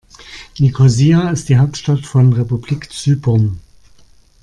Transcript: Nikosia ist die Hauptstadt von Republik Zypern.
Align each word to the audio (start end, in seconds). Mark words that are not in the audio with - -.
Nikosia 0.57 1.29
ist 1.29 1.47
die 1.47 1.59
Hauptstadt 1.59 2.07
von 2.07 2.33
Republik 2.33 2.91
Zypern. 2.91 3.59